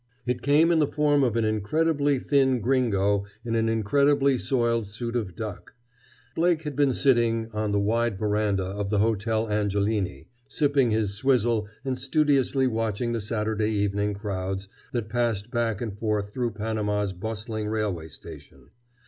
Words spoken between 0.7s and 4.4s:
in the form of an incredibly thin gringo in an incredibly